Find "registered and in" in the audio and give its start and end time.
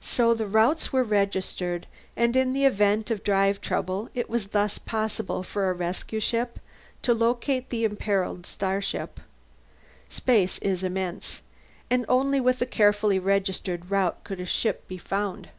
1.04-2.52